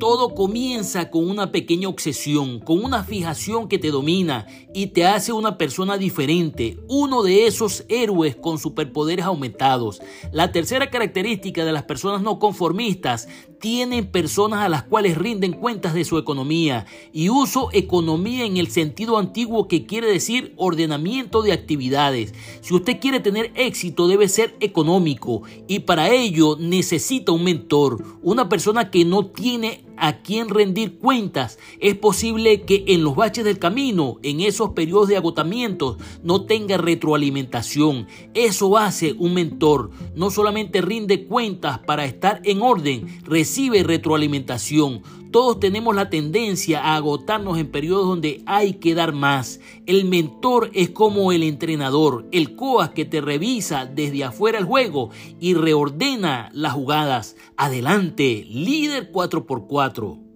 [0.00, 5.30] Todo comienza con una pequeña obsesión, con una fijación que te domina y te hace
[5.30, 10.00] una persona diferente, uno de esos héroes con superpoderes aumentados.
[10.32, 13.28] La tercera característica de las personas no conformistas
[13.60, 18.68] tienen personas a las cuales rinden cuentas de su economía y uso economía en el
[18.70, 22.32] sentido antiguo que quiere decir ordenamiento de actividades.
[22.62, 28.48] Si usted quiere tener éxito debe ser económico y para ello necesita un mentor, una
[28.48, 31.58] persona que no tiene a quien rendir cuentas.
[31.78, 36.76] Es posible que en los baches del camino, en esos periodos de agotamiento, no tenga
[36.78, 38.08] retroalimentación.
[38.34, 39.90] Eso hace un mentor.
[40.16, 45.02] No solamente rinde cuentas para estar en orden, recibe retroalimentación.
[45.30, 49.60] Todos tenemos la tendencia a agotarnos en periodos donde hay que dar más.
[49.86, 55.10] El mentor es como el entrenador, el coas que te revisa desde afuera el juego
[55.38, 57.36] y reordena las jugadas.
[57.56, 60.29] Adelante, líder 4x4.